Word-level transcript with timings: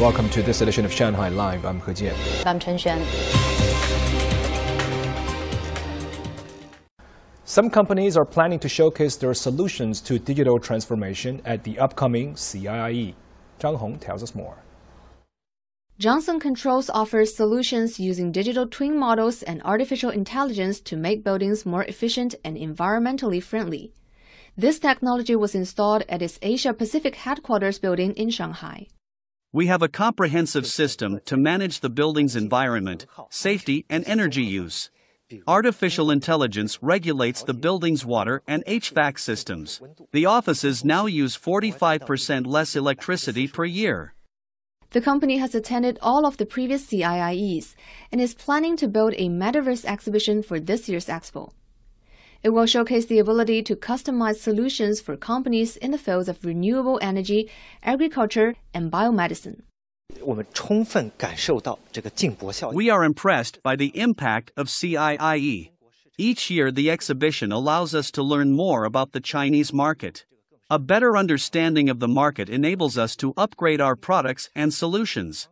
Welcome 0.00 0.30
to 0.30 0.42
this 0.42 0.62
edition 0.62 0.86
of 0.86 0.92
Shanghai 0.92 1.28
Live. 1.28 1.66
I'm 1.66 1.78
He 1.80 1.92
Jian. 1.92 2.46
I'm 2.46 2.58
Chen 2.58 2.78
Xuan. 2.78 3.04
Some 7.44 7.68
companies 7.68 8.16
are 8.16 8.24
planning 8.24 8.58
to 8.60 8.68
showcase 8.70 9.16
their 9.16 9.34
solutions 9.34 10.00
to 10.00 10.18
digital 10.18 10.58
transformation 10.58 11.42
at 11.44 11.64
the 11.64 11.78
upcoming 11.78 12.32
CIIE. 12.32 13.14
Zhang 13.58 13.76
Hong 13.76 13.98
tells 13.98 14.22
us 14.22 14.34
more. 14.34 14.56
Johnson 15.98 16.40
Controls 16.40 16.88
offers 16.88 17.36
solutions 17.36 18.00
using 18.00 18.32
digital 18.32 18.66
twin 18.66 18.98
models 18.98 19.42
and 19.42 19.60
artificial 19.66 20.08
intelligence 20.08 20.80
to 20.80 20.96
make 20.96 21.22
buildings 21.22 21.66
more 21.66 21.84
efficient 21.84 22.34
and 22.42 22.56
environmentally 22.56 23.42
friendly. 23.42 23.92
This 24.56 24.78
technology 24.78 25.36
was 25.36 25.54
installed 25.54 26.04
at 26.08 26.22
its 26.22 26.38
Asia 26.40 26.72
Pacific 26.72 27.16
headquarters 27.16 27.78
building 27.78 28.14
in 28.14 28.30
Shanghai. 28.30 28.86
We 29.52 29.66
have 29.66 29.82
a 29.82 29.88
comprehensive 29.88 30.64
system 30.64 31.18
to 31.24 31.36
manage 31.36 31.80
the 31.80 31.90
building's 31.90 32.36
environment, 32.36 33.06
safety, 33.30 33.84
and 33.90 34.06
energy 34.06 34.44
use. 34.44 34.90
Artificial 35.44 36.12
intelligence 36.12 36.78
regulates 36.80 37.42
the 37.42 37.54
building's 37.54 38.04
water 38.04 38.42
and 38.46 38.64
HVAC 38.66 39.18
systems. 39.18 39.80
The 40.12 40.26
offices 40.26 40.84
now 40.84 41.06
use 41.06 41.36
45% 41.36 42.46
less 42.46 42.76
electricity 42.76 43.48
per 43.48 43.64
year. 43.64 44.14
The 44.90 45.00
company 45.00 45.38
has 45.38 45.52
attended 45.56 45.98
all 46.00 46.26
of 46.26 46.36
the 46.36 46.46
previous 46.46 46.86
CIIEs 46.86 47.74
and 48.12 48.20
is 48.20 48.34
planning 48.34 48.76
to 48.76 48.86
build 48.86 49.14
a 49.14 49.28
metaverse 49.28 49.84
exhibition 49.84 50.44
for 50.44 50.60
this 50.60 50.88
year's 50.88 51.06
expo. 51.06 51.50
It 52.42 52.50
will 52.50 52.66
showcase 52.66 53.04
the 53.06 53.18
ability 53.18 53.62
to 53.64 53.76
customize 53.76 54.36
solutions 54.36 55.00
for 55.00 55.16
companies 55.16 55.76
in 55.76 55.90
the 55.90 55.98
fields 55.98 56.28
of 56.28 56.42
renewable 56.44 56.98
energy, 57.02 57.50
agriculture, 57.82 58.54
and 58.72 58.90
biomedicine. 58.90 59.62
We 62.72 62.90
are 62.90 63.04
impressed 63.04 63.62
by 63.62 63.76
the 63.76 63.92
impact 63.94 64.52
of 64.56 64.66
CIIE. 64.68 65.70
Each 66.18 66.50
year, 66.50 66.70
the 66.70 66.90
exhibition 66.90 67.52
allows 67.52 67.94
us 67.94 68.10
to 68.12 68.22
learn 68.22 68.52
more 68.52 68.84
about 68.84 69.12
the 69.12 69.20
Chinese 69.20 69.72
market. 69.72 70.24
A 70.70 70.78
better 70.78 71.16
understanding 71.16 71.88
of 71.90 71.98
the 71.98 72.08
market 72.08 72.48
enables 72.48 72.96
us 72.96 73.16
to 73.16 73.34
upgrade 73.36 73.80
our 73.80 73.96
products 73.96 74.50
and 74.54 74.72
solutions. 74.72 75.48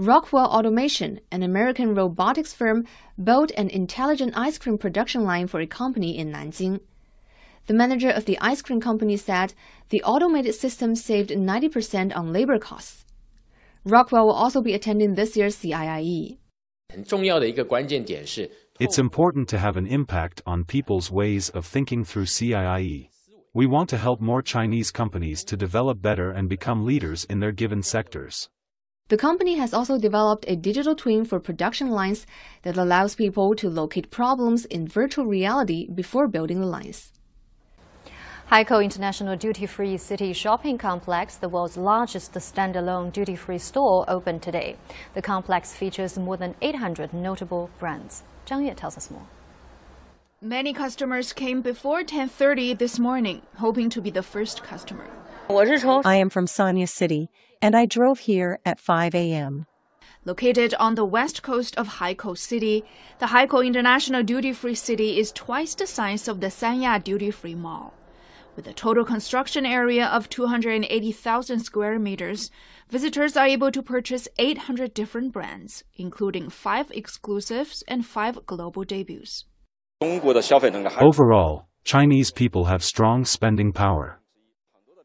Rockwell 0.00 0.46
Automation, 0.46 1.18
an 1.32 1.42
American 1.42 1.92
robotics 1.92 2.52
firm, 2.52 2.86
built 3.20 3.50
an 3.56 3.68
intelligent 3.68 4.32
ice 4.36 4.56
cream 4.56 4.78
production 4.78 5.24
line 5.24 5.48
for 5.48 5.58
a 5.58 5.66
company 5.66 6.16
in 6.16 6.30
Nanjing. 6.30 6.78
The 7.66 7.74
manager 7.74 8.08
of 8.08 8.24
the 8.24 8.38
ice 8.40 8.62
cream 8.62 8.80
company 8.80 9.16
said 9.16 9.54
the 9.88 10.04
automated 10.04 10.54
system 10.54 10.94
saved 10.94 11.30
90% 11.30 12.16
on 12.16 12.32
labor 12.32 12.60
costs. 12.60 13.06
Rockwell 13.84 14.26
will 14.26 14.34
also 14.34 14.62
be 14.62 14.72
attending 14.72 15.16
this 15.16 15.36
year's 15.36 15.56
CIIE. 15.56 16.38
It's 18.78 18.98
important 18.98 19.48
to 19.48 19.58
have 19.58 19.76
an 19.76 19.86
impact 19.88 20.42
on 20.46 20.64
people's 20.64 21.10
ways 21.10 21.48
of 21.48 21.66
thinking 21.66 22.04
through 22.04 22.26
CIIE. 22.26 23.08
We 23.52 23.66
want 23.66 23.88
to 23.88 23.96
help 23.96 24.20
more 24.20 24.42
Chinese 24.42 24.92
companies 24.92 25.42
to 25.42 25.56
develop 25.56 26.00
better 26.00 26.30
and 26.30 26.48
become 26.48 26.86
leaders 26.86 27.24
in 27.24 27.40
their 27.40 27.50
given 27.50 27.82
sectors. 27.82 28.48
The 29.08 29.16
company 29.16 29.56
has 29.56 29.72
also 29.72 29.98
developed 29.98 30.44
a 30.46 30.54
digital 30.54 30.94
twin 30.94 31.24
for 31.24 31.40
production 31.40 31.88
lines 31.88 32.26
that 32.60 32.76
allows 32.76 33.14
people 33.14 33.54
to 33.54 33.70
locate 33.70 34.10
problems 34.10 34.66
in 34.66 34.86
virtual 34.86 35.24
reality 35.24 35.88
before 35.88 36.28
building 36.28 36.60
the 36.60 36.66
lines. 36.66 37.10
Haikou 38.50 38.84
International 38.84 39.34
Duty 39.34 39.64
Free 39.64 39.96
City 39.96 40.34
Shopping 40.34 40.76
Complex, 40.76 41.36
the 41.36 41.48
world's 41.48 41.78
largest 41.78 42.34
standalone 42.34 43.10
duty 43.10 43.34
free 43.34 43.56
store, 43.56 44.04
opened 44.08 44.42
today. 44.42 44.76
The 45.14 45.22
complex 45.22 45.74
features 45.74 46.18
more 46.18 46.36
than 46.36 46.54
800 46.60 47.14
notable 47.14 47.70
brands. 47.78 48.24
Zhang 48.46 48.66
Yue 48.66 48.74
tells 48.74 48.98
us 48.98 49.10
more. 49.10 49.26
Many 50.42 50.74
customers 50.74 51.32
came 51.32 51.62
before 51.62 52.02
10:30 52.04 52.74
this 52.78 52.98
morning, 52.98 53.40
hoping 53.56 53.88
to 53.90 54.02
be 54.02 54.10
the 54.10 54.22
first 54.22 54.62
customer. 54.62 55.08
I 55.50 56.16
am 56.16 56.28
from 56.28 56.46
Sanya 56.46 56.86
City, 56.86 57.30
and 57.62 57.74
I 57.74 57.86
drove 57.86 58.18
here 58.18 58.58
at 58.66 58.78
5 58.78 59.14
a.m. 59.14 59.66
Located 60.26 60.74
on 60.74 60.94
the 60.94 61.06
west 61.06 61.42
coast 61.42 61.74
of 61.78 61.88
Haikou 61.88 62.36
City, 62.36 62.84
the 63.18 63.26
Haikou 63.26 63.66
International 63.66 64.22
Duty 64.22 64.52
Free 64.52 64.74
City 64.74 65.18
is 65.18 65.32
twice 65.32 65.74
the 65.74 65.86
size 65.86 66.28
of 66.28 66.40
the 66.40 66.48
Sanya 66.48 67.02
Duty 67.02 67.30
Free 67.30 67.54
Mall. 67.54 67.94
With 68.56 68.66
a 68.66 68.74
total 68.74 69.06
construction 69.06 69.64
area 69.64 70.06
of 70.06 70.28
280,000 70.28 71.60
square 71.60 71.98
meters, 71.98 72.50
visitors 72.90 73.34
are 73.36 73.46
able 73.46 73.70
to 73.70 73.82
purchase 73.82 74.28
800 74.38 74.92
different 74.92 75.32
brands, 75.32 75.82
including 75.94 76.50
five 76.50 76.90
exclusives 76.90 77.82
and 77.88 78.04
five 78.04 78.44
global 78.44 78.84
debuts. 78.84 79.46
Overall, 80.02 81.68
Chinese 81.84 82.32
people 82.32 82.66
have 82.66 82.84
strong 82.84 83.24
spending 83.24 83.72
power. 83.72 84.20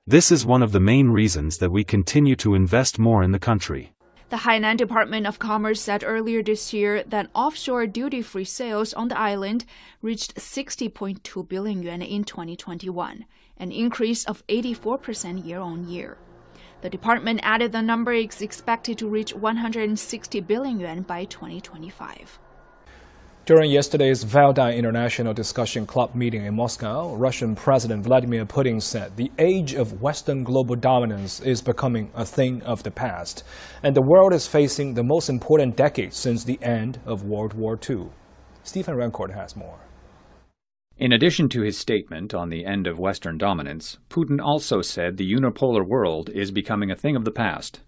This 0.05 0.33
is 0.33 0.45
one 0.45 0.61
of 0.61 0.73
the 0.73 0.81
main 0.81 1.11
reasons 1.11 1.59
that 1.59 1.71
we 1.71 1.85
continue 1.85 2.35
to 2.35 2.55
invest 2.55 2.99
more 2.99 3.23
in 3.23 3.31
the 3.31 3.39
country. 3.39 3.93
The 4.31 4.43
Hainan 4.43 4.75
Department 4.75 5.25
of 5.25 5.39
Commerce 5.39 5.79
said 5.79 6.03
earlier 6.05 6.43
this 6.43 6.73
year 6.73 7.03
that 7.03 7.29
offshore 7.33 7.87
duty 7.87 8.21
free 8.21 8.43
sales 8.43 8.93
on 8.93 9.07
the 9.07 9.17
island 9.17 9.63
reached 10.01 10.35
60.2 10.35 11.47
billion 11.47 11.81
yuan 11.81 12.01
in 12.01 12.25
2021, 12.25 13.23
an 13.55 13.71
increase 13.71 14.25
of 14.25 14.45
84% 14.47 15.45
year 15.45 15.61
on 15.61 15.87
year. 15.87 16.17
The 16.81 16.89
department 16.89 17.39
added 17.41 17.71
the 17.71 17.81
number 17.81 18.11
is 18.11 18.41
expected 18.41 18.97
to 18.97 19.07
reach 19.07 19.33
160 19.33 20.41
billion 20.41 20.81
yuan 20.81 21.03
by 21.03 21.23
2025. 21.23 22.39
During 23.45 23.71
yesterday's 23.71 24.23
Valdai 24.23 24.77
International 24.77 25.33
Discussion 25.33 25.85
Club 25.85 26.15
meeting 26.15 26.45
in 26.45 26.55
Moscow, 26.55 27.13
Russian 27.13 27.55
President 27.57 28.01
Vladimir 28.01 28.45
Putin 28.45 28.81
said 28.81 29.17
the 29.17 29.33
age 29.37 29.73
of 29.73 30.01
Western 30.01 30.45
global 30.45 30.77
dominance 30.77 31.41
is 31.41 31.61
becoming 31.61 32.09
a 32.15 32.25
thing 32.25 32.61
of 32.61 32.83
the 32.83 32.91
past, 32.91 33.43
and 33.83 33.93
the 33.93 34.01
world 34.01 34.31
is 34.31 34.47
facing 34.47 34.93
the 34.93 35.03
most 35.03 35.27
important 35.27 35.75
decade 35.75 36.13
since 36.13 36.45
the 36.45 36.57
end 36.61 37.01
of 37.05 37.25
World 37.25 37.53
War 37.53 37.77
II. 37.77 38.05
Stephen 38.63 38.95
Rancourt 38.95 39.33
has 39.33 39.57
more. 39.57 39.79
In 40.97 41.11
addition 41.11 41.49
to 41.49 41.63
his 41.63 41.77
statement 41.77 42.33
on 42.33 42.47
the 42.47 42.65
end 42.65 42.87
of 42.87 42.97
Western 42.97 43.37
dominance, 43.37 43.97
Putin 44.09 44.39
also 44.41 44.81
said 44.81 45.17
the 45.17 45.29
unipolar 45.29 45.85
world 45.85 46.29
is 46.29 46.51
becoming 46.51 46.91
a 46.91 46.95
thing 46.95 47.17
of 47.17 47.25
the 47.25 47.31
past. 47.31 47.81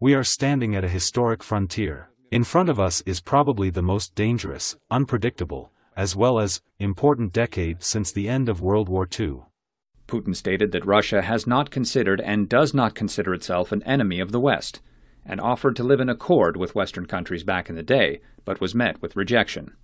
We 0.00 0.14
are 0.14 0.22
standing 0.22 0.76
at 0.76 0.84
a 0.84 0.88
historic 0.88 1.42
frontier. 1.42 2.08
In 2.32 2.42
front 2.42 2.68
of 2.68 2.80
us 2.80 3.02
is 3.02 3.20
probably 3.20 3.70
the 3.70 3.82
most 3.82 4.16
dangerous, 4.16 4.74
unpredictable, 4.90 5.70
as 5.96 6.16
well 6.16 6.40
as 6.40 6.60
important 6.80 7.32
decade 7.32 7.84
since 7.84 8.10
the 8.10 8.28
end 8.28 8.48
of 8.48 8.60
World 8.60 8.88
War 8.88 9.06
II. 9.06 9.42
Putin 10.08 10.34
stated 10.34 10.72
that 10.72 10.84
Russia 10.84 11.22
has 11.22 11.46
not 11.46 11.70
considered 11.70 12.20
and 12.20 12.48
does 12.48 12.74
not 12.74 12.96
consider 12.96 13.32
itself 13.32 13.70
an 13.70 13.82
enemy 13.84 14.18
of 14.18 14.32
the 14.32 14.40
West, 14.40 14.80
and 15.24 15.40
offered 15.40 15.76
to 15.76 15.84
live 15.84 16.00
in 16.00 16.08
accord 16.08 16.56
with 16.56 16.74
Western 16.74 17.06
countries 17.06 17.44
back 17.44 17.70
in 17.70 17.76
the 17.76 17.82
day, 17.82 18.20
but 18.44 18.60
was 18.60 18.74
met 18.74 19.00
with 19.00 19.14
rejection. 19.14 19.76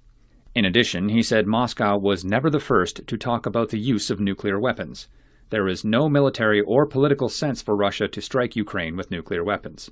In 0.53 0.65
addition, 0.65 1.11
he 1.11 1.23
said 1.23 1.47
Moscow 1.47 1.97
was 1.97 2.25
never 2.25 2.51
the 2.51 2.61
first 2.61 3.07
to 3.07 3.17
talk 3.17 3.47
about 3.47 3.69
the 3.69 3.79
use 3.79 4.11
of 4.11 4.19
nuclear 4.19 4.59
weapons. 4.59 5.07
There 5.51 5.69
is 5.69 5.85
no 5.85 6.09
military 6.09 6.61
or 6.61 6.87
political 6.87 7.29
sense 7.29 7.63
for 7.63 7.77
Russia 7.77 8.09
to 8.09 8.21
strike 8.21 8.57
Ukraine 8.57 8.97
with 8.97 9.13
nuclear 9.13 9.45
weapons. 9.45 9.91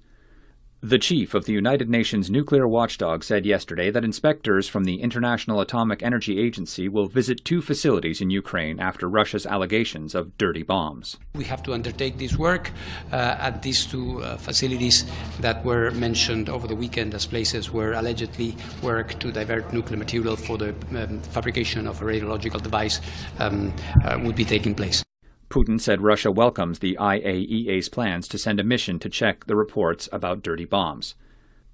The 0.83 0.99
chief 0.99 1.35
of 1.35 1.45
the 1.45 1.53
United 1.53 1.91
Nations 1.91 2.31
nuclear 2.31 2.67
watchdog 2.67 3.23
said 3.23 3.45
yesterday 3.45 3.91
that 3.91 4.03
inspectors 4.03 4.67
from 4.67 4.85
the 4.85 5.03
International 5.03 5.61
Atomic 5.61 6.03
Energy 6.03 6.41
Agency 6.41 6.89
will 6.89 7.07
visit 7.07 7.45
two 7.45 7.61
facilities 7.61 8.23
in 8.23 8.31
Ukraine 8.31 8.81
after 8.81 9.07
Russia's 9.07 9.45
allegations 9.45 10.15
of 10.15 10.39
dirty 10.39 10.63
bombs. 10.63 11.19
We 11.35 11.45
have 11.45 11.63
to 11.65 11.75
undertake 11.75 12.17
this 12.17 12.39
work 12.39 12.71
uh, 13.13 13.17
at 13.17 13.61
these 13.61 13.85
two 13.85 14.23
uh, 14.23 14.39
facilities 14.39 15.05
that 15.41 15.63
were 15.67 15.91
mentioned 15.91 16.49
over 16.49 16.67
the 16.67 16.77
weekend 16.77 17.13
as 17.13 17.27
places 17.27 17.71
where 17.71 17.93
allegedly 17.93 18.57
work 18.83 19.19
to 19.19 19.31
divert 19.31 19.75
nuclear 19.75 19.99
material 19.99 20.35
for 20.35 20.57
the 20.57 20.71
um, 20.97 21.21
fabrication 21.21 21.87
of 21.87 22.01
a 22.01 22.05
radiological 22.07 22.63
device 22.63 23.03
um, 23.39 23.71
uh, 24.07 24.19
would 24.23 24.35
be 24.35 24.47
taking 24.47 24.75
place. 24.75 25.05
Putin 25.51 25.81
said 25.81 26.01
Russia 26.01 26.31
welcomes 26.31 26.79
the 26.79 26.97
IAEA's 27.01 27.89
plans 27.89 28.29
to 28.29 28.39
send 28.39 28.61
a 28.61 28.65
mission 28.65 29.01
to 29.01 29.09
check 29.09 29.47
the 29.47 29.57
reports 29.57 30.09
about 30.13 30.43
dirty 30.43 30.65
bombs, 30.65 31.17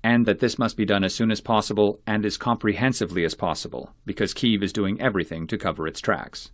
and 0.03 0.25
that 0.25 0.39
this 0.39 0.59
must 0.59 0.79
be 0.79 0.87
done 0.87 1.05
as 1.05 1.15
soon 1.15 1.31
as 1.31 1.43
possible 1.43 2.01
and 2.07 2.25
as 2.25 2.39
comprehensively 2.39 3.23
as 3.23 3.35
possible, 3.35 3.93
because 4.07 4.33
Kiev 4.33 4.63
is 4.63 4.73
doing 4.73 4.99
everything 4.99 5.47
to 5.47 5.59
cover 5.59 5.87
its 5.87 6.01
tracks. 6.01 6.51